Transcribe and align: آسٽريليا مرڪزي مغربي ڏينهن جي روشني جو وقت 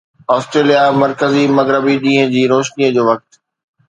آسٽريليا 0.35 0.83
مرڪزي 1.01 1.43
مغربي 1.57 1.95
ڏينهن 2.05 2.31
جي 2.37 2.43
روشني 2.53 2.89
جو 2.97 3.03
وقت 3.11 3.29